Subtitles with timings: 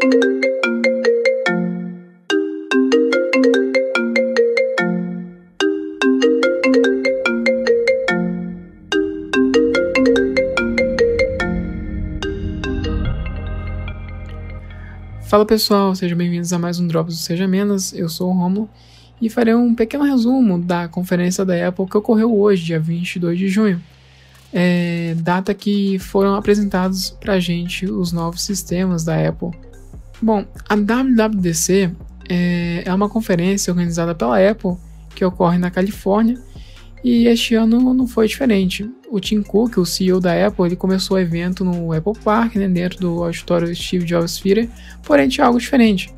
[0.00, 0.08] Fala
[15.44, 17.92] pessoal, sejam bem-vindos a mais um Drops do Seja Menos.
[17.92, 18.70] Eu sou o Romulo
[19.20, 23.48] e farei um pequeno resumo da conferência da Apple que ocorreu hoje, dia 22 de
[23.48, 23.82] junho.
[24.50, 29.50] É, data que foram apresentados para a gente os novos sistemas da Apple.
[30.22, 31.90] Bom, a WWDC
[32.28, 34.76] é, é uma conferência organizada pela Apple
[35.14, 36.38] que ocorre na Califórnia
[37.02, 38.88] e este ano não foi diferente.
[39.10, 42.68] O Tim Cook, o CEO da Apple, ele começou o evento no Apple Park, né,
[42.68, 44.68] dentro do auditório Steve Jobs Theater,
[45.02, 46.12] porém tinha algo diferente.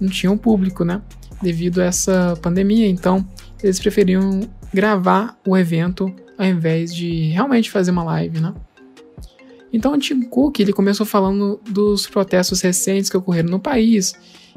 [0.00, 1.02] Não tinha um público, né?
[1.42, 3.26] Devido a essa pandemia, então
[3.62, 4.40] eles preferiam
[4.72, 8.54] gravar o evento ao invés de realmente fazer uma live, né?
[9.72, 14.14] Então o Tim Cook ele começou falando dos protestos recentes que ocorreram no país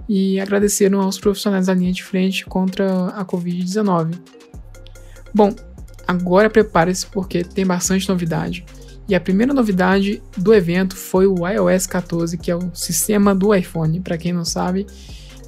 [0.07, 4.17] e agradeceram aos profissionais da linha de frente contra a Covid-19.
[5.33, 5.53] Bom,
[6.11, 8.65] Agora prepare-se porque tem bastante novidade.
[9.07, 13.55] E a primeira novidade do evento foi o iOS 14, que é o sistema do
[13.55, 14.85] iPhone, para quem não sabe.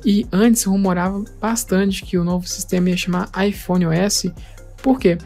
[0.05, 4.27] E antes rumorava bastante que o novo sistema ia chamar iPhone OS.
[4.81, 5.17] Por quê?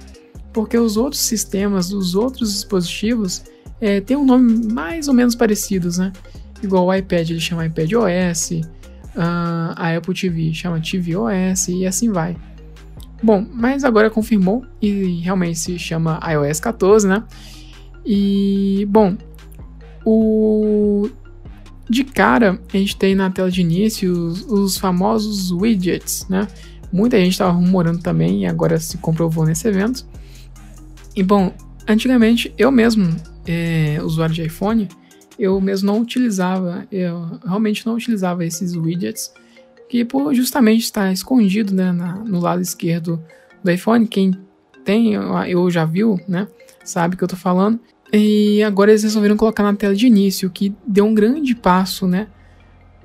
[0.52, 3.44] Porque os outros sistemas dos outros dispositivos
[3.80, 6.11] é, têm um nome mais ou menos parecidos, né?
[6.61, 11.86] Igual o iPad ele chama iPad OS, uh, a Apple TV chama TV OS e
[11.86, 12.36] assim vai.
[13.22, 17.23] Bom, mas agora confirmou e realmente se chama iOS 14, né?
[18.05, 19.17] E, bom,
[20.05, 21.09] o
[21.89, 26.48] de cara a gente tem na tela de início os, os famosos widgets, né?
[26.92, 30.05] Muita gente estava rumorando também e agora se comprovou nesse evento.
[31.16, 31.52] E bom,
[31.88, 33.16] antigamente eu mesmo,
[33.48, 34.88] é, usuário de iPhone,
[35.40, 39.31] eu mesmo não utilizava, eu realmente não utilizava esses widgets
[39.89, 43.22] que por justamente estar escondido né, na, no lado esquerdo
[43.64, 44.38] do iPhone, quem
[44.84, 46.48] tem, eu já viu, né,
[46.83, 47.80] sabe o que eu tô falando.
[48.11, 52.27] E agora eles resolveram colocar na tela de início, que deu um grande passo, né,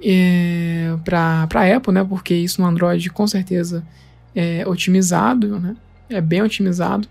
[0.02, 3.84] é, para a Apple, né, porque isso no Android com certeza
[4.34, 5.76] é otimizado, né,
[6.08, 7.06] é bem otimizado.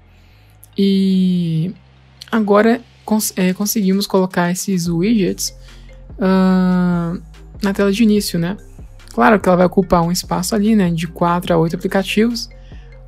[0.78, 1.74] E
[2.32, 5.56] agora cons é, conseguimos colocar esses widgets
[6.18, 7.22] uh,
[7.62, 8.58] na tela de início, né?
[9.14, 12.50] Claro que ela vai ocupar um espaço ali, né, de 4 a 8 aplicativos,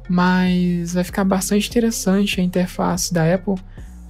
[0.09, 3.55] mas vai ficar bastante interessante a interface da Apple,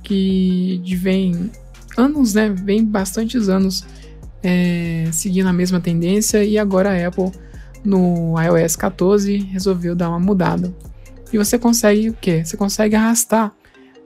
[0.01, 1.51] que vem
[1.95, 3.85] anos, né, vem bastantes anos
[4.41, 7.31] é, seguindo a mesma tendência e agora a Apple
[7.85, 10.73] no iOS 14 resolveu dar uma mudada.
[11.31, 12.43] E você consegue o que?
[12.43, 13.53] Você consegue arrastar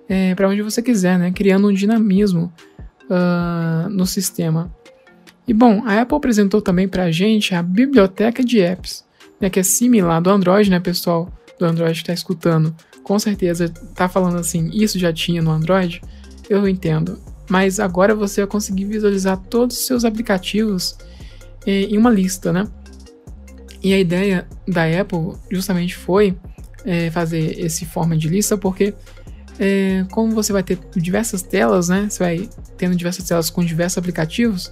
[0.08, 2.52] é, para onde você quiser, né, criando um dinamismo
[3.10, 4.72] uh, no sistema.
[5.48, 9.06] E bom, a Apple apresentou também para a gente a biblioteca de apps,
[9.40, 13.66] né, que é similar do Android, né, pessoal do Android que está escutando, com certeza
[13.66, 16.02] está falando assim, isso já tinha no Android,
[16.50, 17.20] eu entendo.
[17.50, 20.98] Mas agora você vai conseguir visualizar todos os seus aplicativos
[21.66, 22.68] eh, em uma lista, né?
[23.82, 26.38] E a ideia da Apple justamente foi
[26.84, 28.94] é, fazer esse forma de lista, porque
[29.60, 32.08] é, como você vai ter diversas telas, né?
[32.10, 34.72] Você vai tendo diversas telas com diversos aplicativos,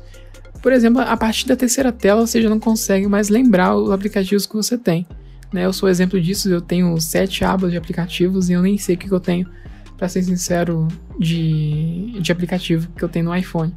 [0.66, 4.48] por exemplo, a partir da terceira tela você já não consegue mais lembrar os aplicativos
[4.48, 5.06] que você tem.
[5.54, 5.64] Né?
[5.64, 8.98] Eu sou exemplo disso, eu tenho sete abas de aplicativos e eu nem sei o
[8.98, 9.48] que, eu tenho,
[9.96, 10.88] para ser sincero,
[11.20, 13.76] de, de aplicativo que eu tenho no iPhone.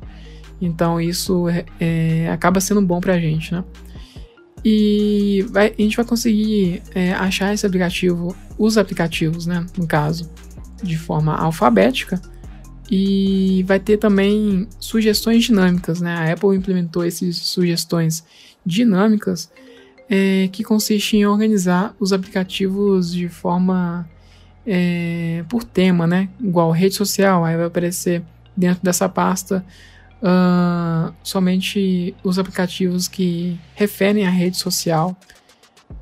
[0.62, 3.62] Então isso é, é, acaba sendo bom para a gente, né?
[4.64, 9.66] E vai, a gente vai conseguir é, achar esse aplicativo, os aplicativos, né?
[9.76, 10.28] No caso,
[10.82, 12.20] de forma alfabética
[12.90, 16.14] e vai ter também sugestões dinâmicas, né?
[16.14, 18.24] A Apple implementou essas sugestões
[18.64, 19.50] dinâmicas
[20.08, 24.08] é, que consiste em organizar os aplicativos de forma
[24.66, 26.28] é, por tema, né?
[26.40, 28.22] Igual rede social, aí vai aparecer
[28.56, 29.64] dentro dessa pasta
[30.22, 35.16] uh, somente os aplicativos que referem à rede social.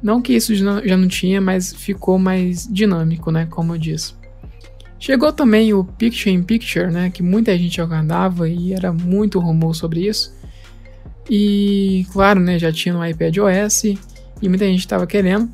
[0.03, 3.47] Não que isso já não tinha, mas ficou mais dinâmico, né?
[3.47, 4.15] Como eu disse.
[4.99, 9.75] Chegou também o Picture in Picture, né, que muita gente aguardava e era muito rumor
[9.75, 10.35] sobre isso.
[11.29, 15.45] E claro, né, já tinha no iPad OS e muita gente estava querendo.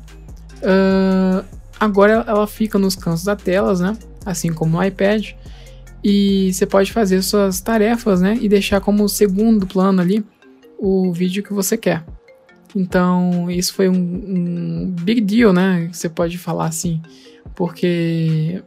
[0.61, 1.43] Uh,
[1.79, 5.31] agora ela fica nos cantos da tela, né, assim como no iPad.
[6.03, 10.23] E você pode fazer suas tarefas, né, e deixar como segundo plano ali
[10.77, 12.03] o vídeo que você quer.
[12.75, 17.01] Então isso foi um, um big deal, né, você pode falar assim,
[17.55, 18.63] porque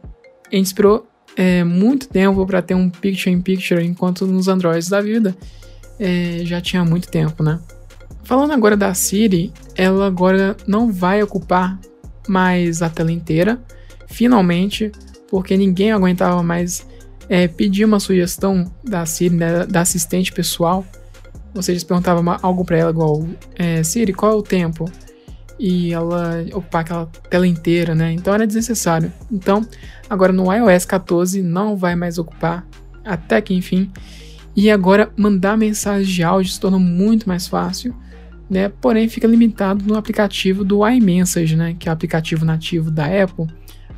[0.55, 5.01] gente esperou é, muito tempo para ter um picture in picture, enquanto nos Androids da
[5.01, 5.35] vida
[5.99, 7.59] é, já tinha muito tempo, né?
[8.23, 11.79] Falando agora da Siri, ela agora não vai ocupar
[12.27, 13.59] mais a tela inteira,
[14.07, 14.91] finalmente,
[15.29, 16.85] porque ninguém aguentava mais
[17.29, 20.85] é, pedir uma sugestão da Siri, né, da assistente pessoal.
[21.55, 24.91] Ou seja, perguntava algo para ela, igual: é, Siri, qual é o tempo?
[25.59, 28.11] E ela ocupar aquela tela inteira, né?
[28.11, 29.11] Então era desnecessário.
[29.31, 29.65] Então,
[30.09, 32.65] agora no iOS 14 não vai mais ocupar,
[33.03, 33.91] até que enfim.
[34.55, 37.95] E agora mandar mensagens de áudio se tornou muito mais fácil
[38.49, 38.69] né?
[38.81, 41.75] Porém, fica limitado no aplicativo do iMessage, né?
[41.77, 43.47] Que é o aplicativo nativo da Apple.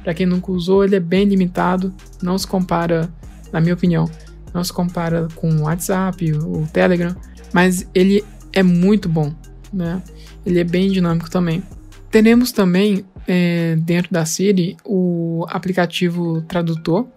[0.04, 3.10] Para quem nunca usou, ele é bem limitado, não se compara,
[3.52, 4.10] na minha opinião,
[4.54, 7.16] não se compara com o WhatsApp, o Telegram,
[7.54, 8.24] mas ele
[8.54, 9.34] é muito bom,
[9.72, 10.02] né?
[10.50, 11.64] Ele é bem dinâmico também.
[12.12, 17.08] Teremos também é, dentro da Siri o aplicativo tradutor,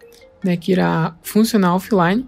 [0.45, 2.27] né, que irá funcionar offline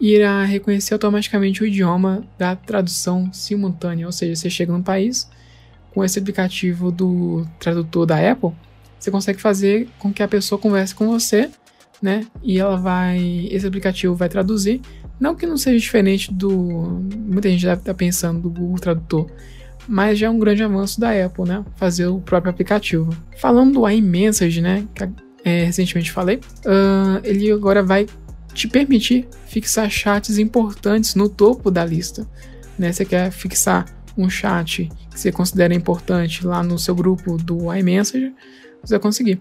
[0.00, 5.28] irá reconhecer automaticamente o idioma da tradução simultânea, ou seja, você chega num país
[5.94, 8.50] com esse aplicativo do tradutor da Apple,
[8.98, 11.50] você consegue fazer com que a pessoa converse com você,
[12.02, 12.26] né?
[12.42, 14.82] E ela vai, esse aplicativo vai traduzir,
[15.18, 16.50] não que não seja diferente do,
[17.16, 19.30] muita gente estar pensando do Google Tradutor,
[19.88, 21.64] mas já é um grande avanço da Apple, né?
[21.76, 23.10] Fazer o próprio aplicativo.
[23.38, 24.86] Falando do iMessage, né?
[24.94, 25.08] Que
[25.44, 28.06] é, recentemente falei, uh, ele agora vai
[28.52, 32.26] te permitir fixar chats importantes no topo da lista.
[32.76, 32.90] Né?
[32.90, 33.86] Você quer fixar
[34.18, 38.34] um chat que você considera importante lá no seu grupo do iMessage,
[38.82, 39.40] você vai conseguir.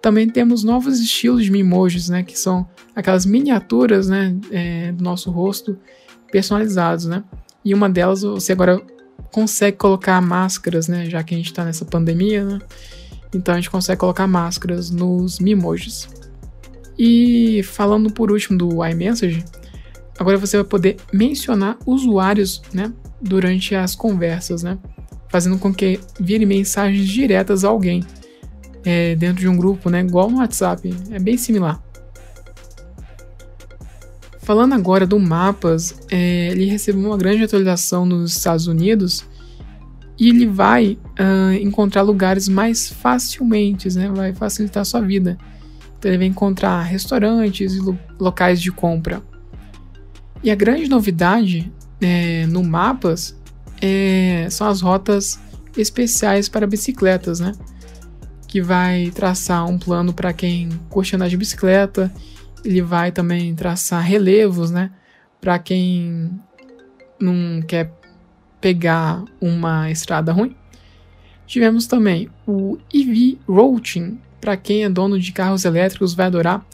[0.00, 5.30] Também temos novos estilos de emojis, né, que são aquelas miniaturas, né, é, do nosso
[5.30, 5.78] rosto
[6.30, 7.24] personalizados, né.
[7.64, 8.80] E uma delas você agora
[9.36, 12.58] consegue colocar máscaras, né, já que a gente está nessa pandemia, né.
[13.34, 16.08] Então a gente consegue colocar máscaras nos Mimojis.
[16.98, 19.44] E falando por último do iMessage,
[20.18, 22.90] agora você vai poder mencionar usuários, né,
[23.20, 24.78] durante as conversas, né,
[25.28, 28.02] fazendo com que vire mensagens diretas a alguém
[28.86, 31.85] é, dentro de um grupo, né, igual no WhatsApp, é bem similar.
[34.46, 39.26] Falando agora do Mapas, é, ele recebeu uma grande atualização nos Estados Unidos
[40.16, 45.36] e ele vai uh, encontrar lugares mais facilmente, né, vai facilitar a sua vida.
[45.98, 47.80] Então ele vai encontrar restaurantes e
[48.20, 49.20] locais de compra.
[50.44, 53.36] E a grande novidade é, no Mapas
[53.82, 55.40] é, são as rotas
[55.76, 57.50] especiais para bicicletas, né?
[58.46, 62.12] Que vai traçar um plano para quem curte andar de bicicleta.
[62.66, 64.90] Ele vai também traçar relevos, né?
[65.40, 66.30] Para quem
[67.20, 67.92] não quer
[68.60, 70.54] pegar uma estrada ruim.
[71.46, 76.66] Tivemos também o EV Routing, para quem é dono de carros elétricos vai adorar.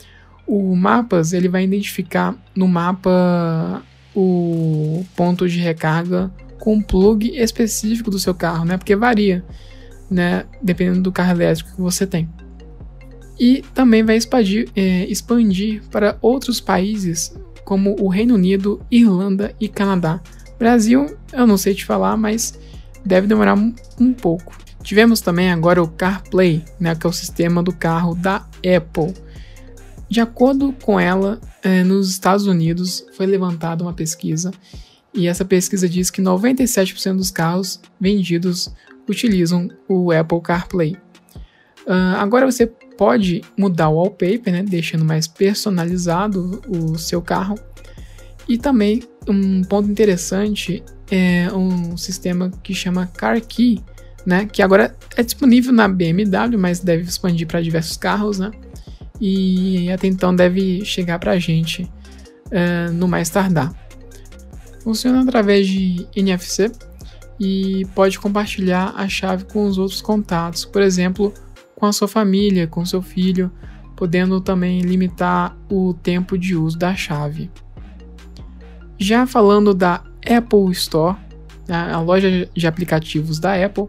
[0.47, 3.83] O Mapas ele vai identificar no mapa
[4.15, 8.79] o ponto de recarga com um plug específico do seu carro, né?
[8.79, 9.45] Porque varia,
[10.11, 10.45] né?
[10.63, 12.29] Dependendo do carro elétrico que você tem.
[13.43, 17.35] E também vai expandir, é, expandir para outros países
[17.65, 20.23] como o Reino Unido, Irlanda e Canadá.
[20.61, 22.57] Brasil, eu não sei te falar, mas
[23.05, 24.57] deve demorar um, pouco.
[24.85, 29.13] Tivemos também agora o CarPlay, né, que é o sistema do carro da Apple.
[30.09, 34.53] De acordo com ela, eh, nos Estados Unidos foi levantada uma pesquisa
[35.13, 38.73] e essa pesquisa diz que 97% dos carros vendidos
[39.09, 40.97] utilizam o Apple CarPlay.
[41.85, 42.71] Uh, agora você
[43.03, 47.59] pode mudar o wallpaper, né, deixando mais personalizado o seu carro.
[48.49, 53.83] E também um ponto interessante é um sistema que chama CarKey,
[54.25, 54.47] né?
[54.47, 58.53] Que agora é disponível na BMW, mas deve expandir para diversos carros, né?
[59.21, 63.75] E até então deve chegar para a gente uh, no mais tardar.
[64.85, 66.71] Funciona através de NFC
[67.41, 71.35] e pode compartilhar a chave com os outros contatos, por exemplo,
[71.83, 73.51] com a sua família, com seu filho,
[73.97, 77.51] podendo também limitar o tempo de uso da chave.
[78.97, 81.17] Já falando da Apple Store,
[81.69, 83.87] a loja de aplicativos da Apple,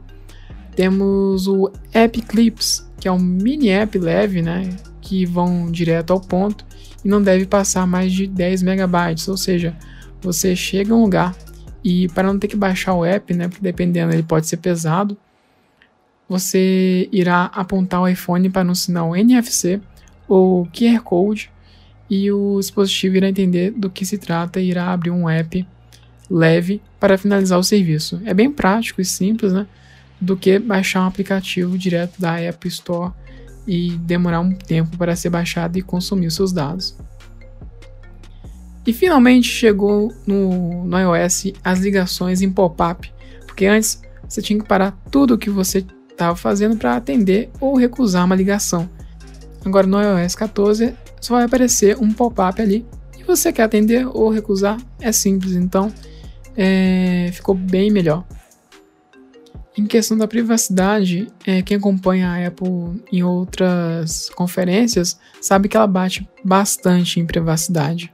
[0.75, 6.19] temos o App Clips, que é um mini app leve, né, que vão direto ao
[6.19, 6.65] ponto
[7.05, 9.77] e não deve passar mais de 10 megabytes, ou seja,
[10.19, 11.35] você chega a um lugar
[11.83, 15.15] e para não ter que baixar o app, né, porque dependendo ele pode ser pesado,
[16.27, 19.79] você irá apontar o iPhone para um sinal NFC
[20.27, 21.51] ou QR Code
[22.09, 25.65] e o dispositivo irá entender do que se trata e irá abrir um app
[26.29, 28.21] leve para finalizar o serviço.
[28.25, 29.67] É bem prático e simples, né?
[30.23, 33.11] do que baixar um aplicativo direto da App Store
[33.67, 36.95] e demorar um tempo para ser baixado e consumir seus dados.
[38.85, 43.11] E finalmente chegou no, no iOS as ligações em pop-up,
[43.45, 47.75] porque antes você tinha que parar tudo o que você estava fazendo para atender ou
[47.75, 48.89] recusar uma ligação.
[49.65, 52.85] Agora no iOS 14 só vai aparecer um pop-up ali
[53.17, 55.91] e você quer atender ou recusar, é simples, então
[56.55, 58.25] é, ficou bem melhor.
[59.75, 65.87] Em questão da privacidade, é, quem acompanha a Apple em outras conferências sabe que ela
[65.87, 68.13] bate bastante em privacidade.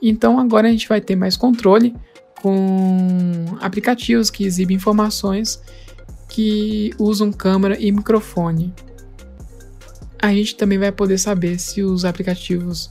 [0.00, 1.94] Então agora a gente vai ter mais controle
[2.40, 5.60] com aplicativos que exibem informações
[6.36, 8.70] que usam câmera e microfone.
[10.20, 12.90] A gente também vai poder saber se os aplicativos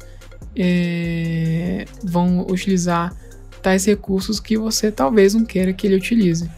[0.56, 3.16] é, vão utilizar
[3.62, 6.50] tais recursos que você talvez não queira que ele utilize.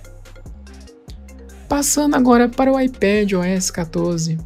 [1.67, 4.37] Passando agora para o iPad OS 14,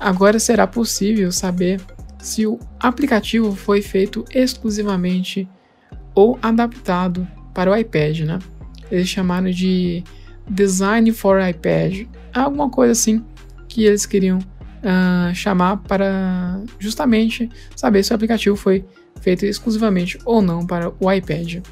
[0.00, 1.80] agora será possível saber
[2.18, 5.48] se o aplicativo foi feito exclusivamente
[6.12, 8.40] ou adaptado para o iPad, né?
[8.90, 10.02] Eles chamaram de
[10.48, 13.24] Design for iPad, alguma coisa assim
[13.68, 18.84] que eles queriam uh, chamar para justamente saber se o aplicativo foi
[19.20, 21.62] feito exclusivamente ou não para o iPad.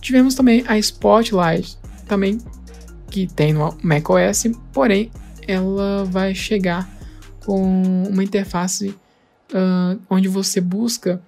[0.00, 2.38] Tivemos também a Spotlight, também
[3.10, 5.10] que tem no macOS, porém
[5.46, 6.88] ela vai chegar
[7.44, 8.94] com uma interface
[9.52, 11.22] uh, onde você busca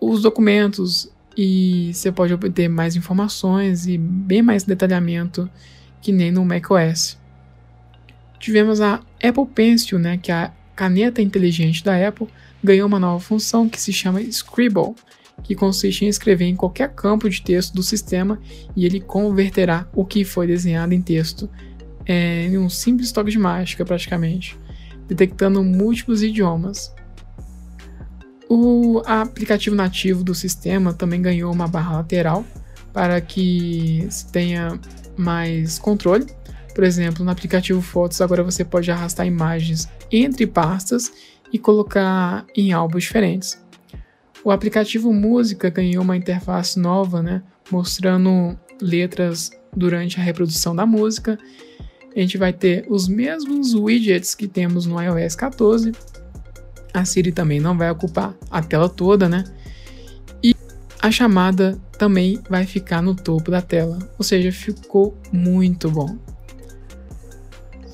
[0.00, 5.48] os documentos e você pode obter mais informações e bem mais detalhamento
[6.02, 7.16] que nem no macOS.
[8.40, 12.26] Tivemos a Apple Pencil, né, que é a caneta inteligente da Apple,
[12.62, 14.96] ganhou uma nova função que se chama Scribble,
[15.44, 18.40] que consiste em escrever em qualquer campo de texto do sistema
[18.74, 21.48] e ele converterá o que foi desenhado em texto
[22.04, 24.58] é, em um simples toque de mágica, praticamente,
[25.06, 26.92] detectando múltiplos idiomas.
[28.48, 32.44] O aplicativo nativo do sistema também ganhou uma barra lateral
[32.92, 34.80] para que se tenha
[35.16, 36.26] mais controle.
[36.74, 41.12] Por exemplo, no aplicativo Fotos agora você pode arrastar imagens entre pastas
[41.52, 43.62] e colocar em álbuns diferentes.
[44.42, 51.38] O aplicativo Música ganhou uma interface nova, né, mostrando letras durante a reprodução da música.
[52.16, 55.92] A gente vai ter os mesmos widgets que temos no iOS 14,
[56.98, 59.44] a Siri também não vai ocupar a tela toda, né?
[60.42, 60.54] E
[61.00, 66.16] a chamada também vai ficar no topo da tela, ou seja, ficou muito bom.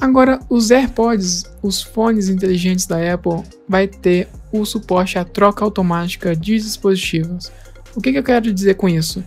[0.01, 6.37] Agora, os AirPods, os fones inteligentes da Apple, vai ter o suporte à troca automática
[6.37, 7.51] de dispositivos.
[7.97, 9.25] O que, que eu quero dizer com isso?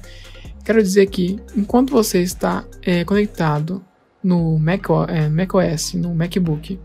[0.64, 3.84] Quero dizer que enquanto você está é, conectado
[4.24, 6.80] no Mac, é, macOS, no MacBook,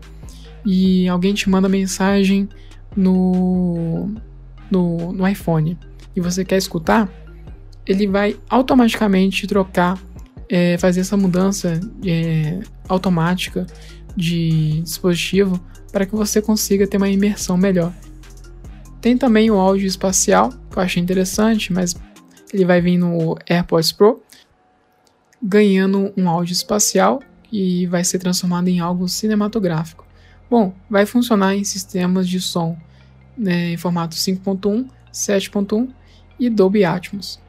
[0.65, 2.47] e alguém te manda mensagem
[2.95, 4.09] no,
[4.69, 5.77] no, no iPhone
[6.15, 7.09] e você quer escutar,
[7.85, 9.99] ele vai automaticamente trocar,
[10.49, 13.65] é, fazer essa mudança é, automática
[14.15, 15.59] de dispositivo
[15.91, 17.93] para que você consiga ter uma imersão melhor.
[19.01, 21.95] Tem também o áudio espacial, que eu achei interessante, mas
[22.53, 24.21] ele vai vir no AirPods Pro,
[25.41, 27.21] ganhando um áudio espacial
[27.51, 30.02] e vai ser transformado em algo cinematográfico.
[30.53, 32.77] Bom, vai funcionar em sistemas de som
[33.35, 35.89] né, em formato 5.1, 7.1
[36.39, 37.41] e Dolby Atmos.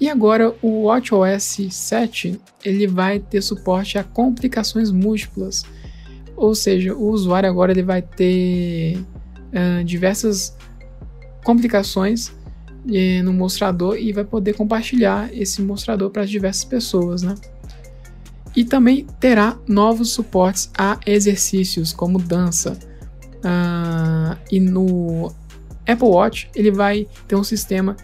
[0.00, 5.64] E agora o WatchOS 7 ele vai ter suporte a complicações múltiplas,
[6.36, 10.56] ou seja, o usuário agora ele vai ter uh, diversas
[11.42, 17.34] complicações uh, no mostrador e vai poder compartilhar esse mostrador para diversas pessoas, né?
[18.58, 22.76] E também terá novos suportes a exercícios como dança.
[23.36, 25.32] Uh, e no
[25.86, 27.96] Apple Watch ele vai ter um sistema,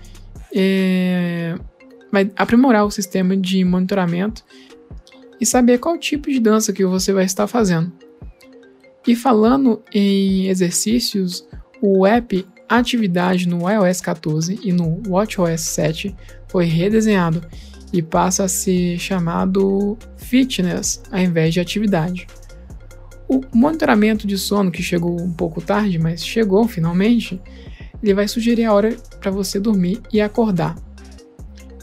[0.54, 1.56] é,
[2.12, 4.44] vai aprimorar o sistema de monitoramento
[5.40, 7.92] e saber qual tipo de dança que você vai estar fazendo.
[9.04, 11.44] E falando em exercícios,
[11.82, 16.14] o app Atividade no iOS 14 e no WatchOS 7
[16.46, 17.44] foi redesenhado
[17.94, 22.26] e passa a ser chamado fitness ao invés de atividade.
[23.28, 27.40] O monitoramento de sono, que chegou um pouco tarde, mas chegou finalmente,
[28.02, 30.76] ele vai sugerir a hora para você dormir e acordar.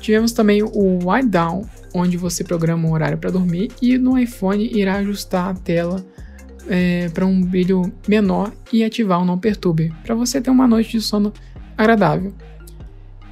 [0.02, 4.70] Tivemos também o Wind Down, onde você programa um horário para dormir e no iPhone
[4.78, 6.06] irá ajustar a tela
[6.68, 10.92] é, para um brilho menor e ativar o Não Perturbe, para você ter uma noite
[10.92, 11.32] de sono
[11.78, 12.34] agradável.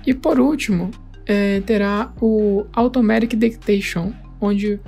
[0.07, 0.89] E por último,
[1.29, 4.79] é, terá o Automatic Dictation, onde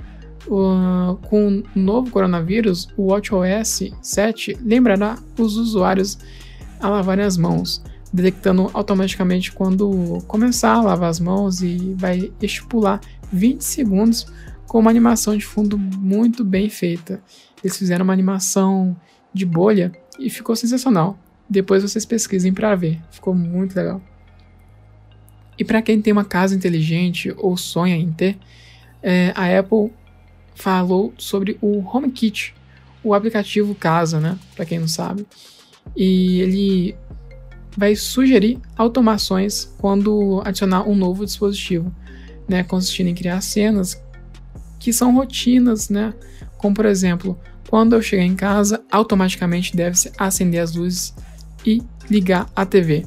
[0.44, 6.18] com o novo coronavírus, o WatchOS 7 lembrará os usuários
[6.80, 7.80] a lavarem as mãos,
[8.12, 13.00] detectando automaticamente quando começar a lavar as mãos e vai estipular
[13.32, 14.26] 20 segundos
[14.66, 17.22] com uma animação de fundo muito bem feita.
[17.62, 18.96] Eles fizeram uma animação
[19.32, 21.16] de bolha e ficou sensacional.
[21.48, 24.02] Depois vocês pesquisem para ver, ficou muito legal.
[25.62, 28.36] E para quem tem uma casa inteligente ou sonha em ter,
[29.00, 29.92] é, a Apple
[30.56, 32.52] falou sobre o HomeKit,
[33.00, 34.36] o aplicativo casa, né?
[34.56, 35.24] Para quem não sabe.
[35.96, 36.96] E ele
[37.76, 41.94] vai sugerir automações quando adicionar um novo dispositivo,
[42.48, 42.64] né?
[42.64, 44.02] Consistindo em criar cenas
[44.80, 46.12] que são rotinas, né?
[46.58, 47.38] Como por exemplo,
[47.70, 51.14] quando eu chegar em casa, automaticamente deve-se acender as luzes
[51.64, 53.06] e ligar a TV.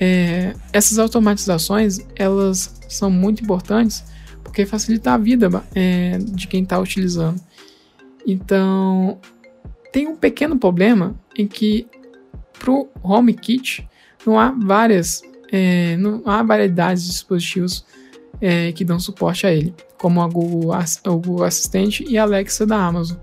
[0.00, 4.04] É, essas automatizações elas são muito importantes
[4.44, 7.40] porque facilita a vida é, de quem está utilizando.
[8.26, 9.18] Então,
[9.92, 11.86] tem um pequeno problema em que
[12.58, 13.88] para o HomeKit
[14.26, 17.84] não há várias, é, não há variedades de dispositivos
[18.40, 20.74] é, que dão suporte a ele, como a Google,
[21.04, 23.16] Google Assistente e a Alexa da Amazon.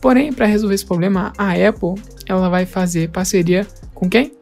[0.00, 4.32] Porém, para resolver esse problema, a Apple ela vai fazer parceria com quem?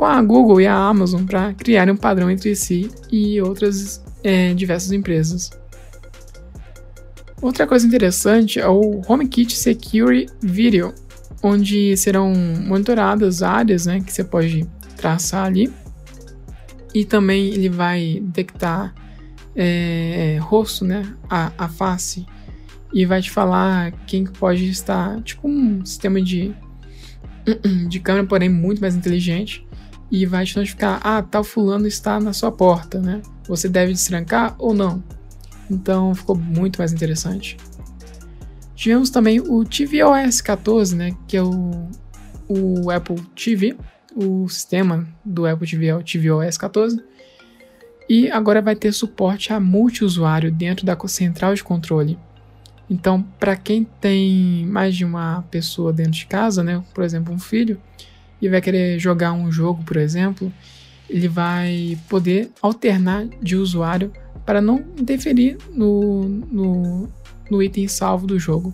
[0.00, 4.54] Com a Google e a Amazon para criar um padrão entre si e outras é,
[4.54, 5.50] diversas empresas.
[7.42, 10.94] Outra coisa interessante é o HomeKit Secure Video,
[11.42, 14.66] onde serão monitoradas áreas né, que você pode
[14.96, 15.70] traçar ali.
[16.94, 18.94] E também ele vai detectar
[19.54, 22.24] é, rosto, né, a, a face,
[22.90, 26.54] e vai te falar quem pode estar, tipo um sistema de,
[27.86, 29.68] de câmera, porém muito mais inteligente,
[30.10, 33.22] e vai te notificar, ah, tal fulano está na sua porta, né?
[33.46, 35.02] Você deve destrancar ou não.
[35.70, 37.56] Então ficou muito mais interessante.
[38.74, 41.88] Tivemos também o tvOS 14, né, que é o,
[42.48, 43.76] o Apple TV,
[44.16, 46.98] o sistema do Apple TV, tvOS 14.
[48.08, 52.18] E agora vai ter suporte a multiusuário dentro da central de controle.
[52.88, 57.38] Então, para quem tem mais de uma pessoa dentro de casa, né, por exemplo, um
[57.38, 57.80] filho,
[58.40, 60.52] e vai querer jogar um jogo, por exemplo,
[61.08, 64.12] ele vai poder alternar de usuário
[64.46, 67.08] para não interferir no, no,
[67.50, 68.72] no item salvo do jogo.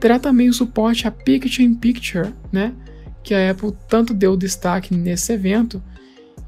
[0.00, 2.74] Terá também o suporte a Picture in Picture, né?
[3.22, 5.82] que a Apple tanto deu destaque nesse evento.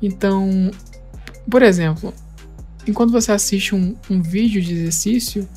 [0.03, 0.71] Então,
[1.49, 2.13] por exemplo,
[2.87, 5.49] enquanto você assiste um, um vídeo de exercício,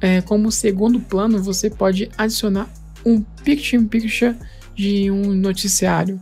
[0.00, 2.72] é, como segundo plano você pode adicionar
[3.04, 4.36] um Picture in Picture
[4.80, 6.18] de um noticiário.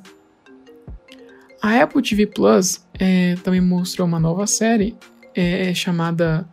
[1.63, 4.97] A Apple TV Plus é, também mostrou uma nova série
[5.33, 6.45] é, chamada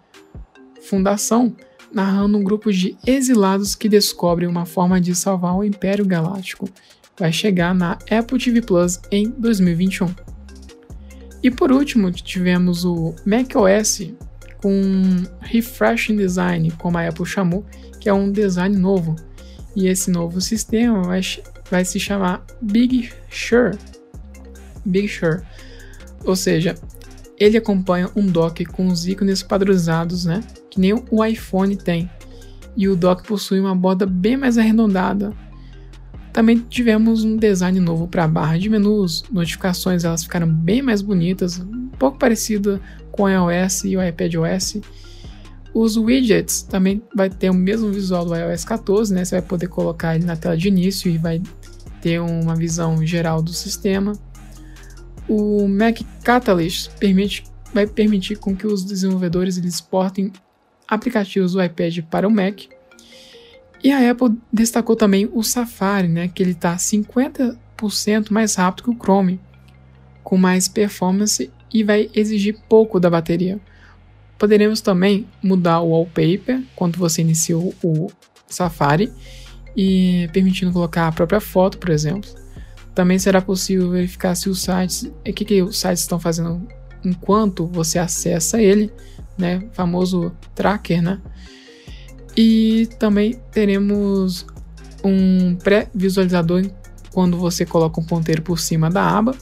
[0.84, 1.56] Fundação,
[1.92, 6.70] narrando um grupo de exilados que descobrem uma forma de salvar o Império Galáctico.
[7.18, 10.14] Vai chegar na Apple TV Plus em 2021.
[11.42, 14.12] E por último, tivemos o macOS
[14.62, 17.66] com Refreshing Design, como a Apple chamou,
[18.00, 19.16] que é um design novo.
[19.76, 21.22] E esse novo sistema vai,
[21.70, 23.78] vai se chamar Big Sur.
[24.86, 25.42] Big Sur.
[26.24, 26.76] Ou seja,
[27.40, 30.44] ele acompanha um dock com os ícones padronizados, né?
[30.70, 32.10] Que nem o iPhone tem.
[32.76, 35.34] E o dock possui uma borda bem mais arredondada.
[36.34, 41.02] Também tivemos um design novo para a barra de menus, notificações elas ficaram bem mais
[41.02, 44.82] bonitas, um pouco parecida com o iOS e o iPadOS.
[45.76, 49.26] Os widgets também vai ter o mesmo visual do iOS 14, né?
[49.26, 51.42] Você vai poder colocar ele na tela de início e vai
[52.02, 54.14] ter uma visão geral do sistema.
[55.28, 60.32] O Mac Catalyst permite, vai permitir com que os desenvolvedores eles exportem
[60.88, 62.62] aplicativos do iPad para o Mac.
[63.84, 67.58] E a Apple destacou também o Safari, né, que ele está 50%
[68.32, 69.42] mais rápido que o Chrome,
[70.24, 73.60] com mais performance e vai exigir pouco da bateria.
[74.38, 78.12] Poderemos também mudar o wallpaper quando você iniciou o
[78.48, 79.12] Safari
[79.76, 82.30] e permitindo colocar a própria foto, por exemplo.
[82.94, 86.66] Também será possível verificar se os sites, o que, que os sites estão fazendo
[87.04, 88.92] enquanto você acessa ele,
[89.38, 89.68] né?
[89.74, 91.22] Famoso tracker, né?
[92.36, 94.46] E também teremos
[95.04, 96.70] um pré-visualizador
[97.12, 99.36] quando você coloca um ponteiro por cima da aba.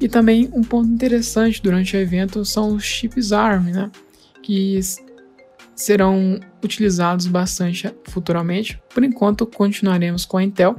[0.00, 3.90] E também um ponto interessante durante o evento são os chips ARM, né?
[4.42, 4.80] Que
[5.76, 8.80] serão utilizados bastante futuramente.
[8.94, 10.76] Por enquanto, continuaremos com a Intel,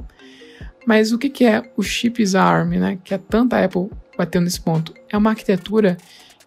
[0.84, 2.98] mas o que é o chips ARM, né?
[3.04, 4.92] Que é tanta Apple bateu nesse ponto?
[5.08, 5.96] É uma arquitetura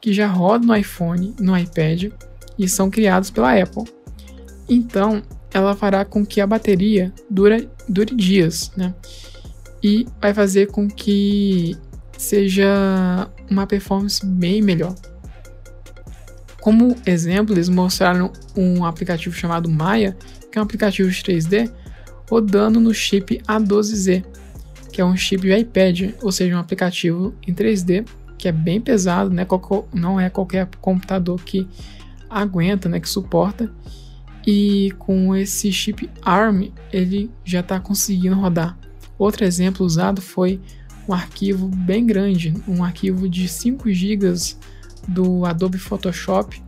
[0.02, 2.12] que já roda no iPhone, no iPad
[2.60, 3.86] e são criados pela Apple.
[4.68, 8.94] Então, ela fará com que a bateria dure, dure dias, né?
[9.86, 11.78] e vai fazer com que
[12.17, 14.95] seja uma performance bem melhor.
[16.62, 20.17] Como exemplo, eles mostraram um aplicativo chamado Maya,
[20.51, 21.71] que é um aplicativo de 3D,
[22.30, 24.25] rodando no chip A12Z,
[24.91, 28.06] que é um chip de iPad, ou seja, um aplicativo em 3D
[28.38, 29.45] que é bem pesado, né?
[29.93, 31.67] não é qualquer computador que
[32.30, 32.99] aguenta, né?
[32.99, 33.71] que suporta.
[34.45, 38.78] E com esse chip ARM, ele já está conseguindo rodar.
[39.17, 40.62] Outro exemplo usado foi
[41.08, 44.34] um arquivo bem grande, um arquivo de 5 GB
[45.08, 46.62] do Adobe Photoshop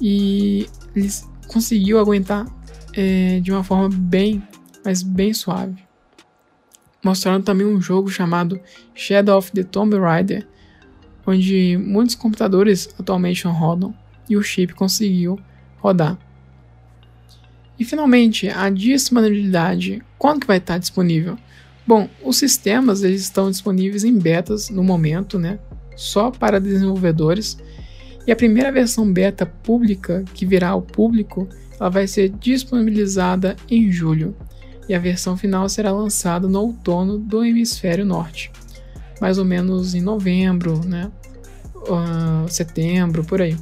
[0.00, 1.08] e ele
[1.46, 2.46] conseguiu aguentar
[2.94, 4.42] é, de uma forma bem,
[4.84, 5.82] mas bem suave.
[7.04, 8.60] Mostraram também um jogo chamado
[8.94, 10.46] Shadow of the Tomb Raider,
[11.26, 13.94] onde muitos computadores atualmente não rodam
[14.28, 15.38] e o chip conseguiu
[15.78, 16.18] rodar.
[17.78, 21.36] E finalmente, a disponibilidade, quando que vai estar disponível?
[21.92, 25.58] Bom, os sistemas eles estão disponíveis em betas no momento, né?
[25.94, 27.58] Só para desenvolvedores.
[28.26, 31.46] E a primeira versão beta pública que virá ao público,
[31.78, 34.34] ela vai ser disponibilizada em julho.
[34.88, 38.50] E a versão final será lançada no outono do hemisfério norte,
[39.20, 41.12] mais ou menos em novembro, né?
[41.76, 43.54] Uh, setembro, por aí.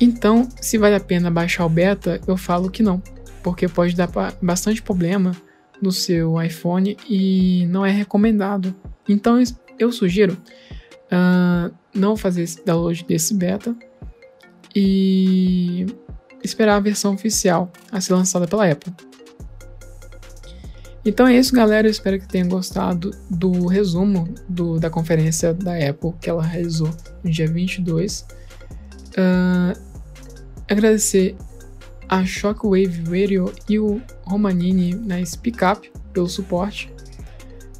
[0.00, 3.02] Então, se vale a pena baixar o beta, eu falo que não,
[3.42, 4.08] porque pode dar
[4.40, 5.32] bastante problema
[5.82, 8.74] no seu iPhone e não é recomendado.
[9.08, 9.42] Então
[9.78, 10.38] eu sugiro
[11.12, 13.74] uh, não fazer esse download desse beta
[14.74, 15.86] e
[16.42, 18.92] esperar a versão oficial a ser lançada pela Apple.
[21.04, 21.88] Então é isso, galera.
[21.88, 26.90] Eu espero que tenham gostado do resumo do, da conferência da Apple que ela realizou
[27.24, 28.24] no dia 22.
[29.10, 29.78] Uh,
[30.70, 31.36] agradecer
[32.12, 36.92] a Shockwave Radio e o Romanini na Speak Up pelo suporte.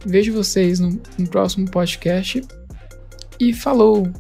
[0.07, 2.40] Vejo vocês no, no próximo podcast
[3.38, 4.11] e falou!